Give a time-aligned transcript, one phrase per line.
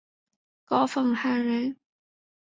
[0.65, 1.77] 高凤翰人。